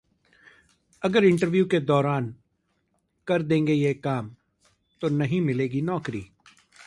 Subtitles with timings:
[1.03, 2.35] अगर इंटरव्यू के दौरान
[3.27, 4.35] कर देंगे ये काम,
[5.01, 6.25] तो नहीं मिलेगी नौकरी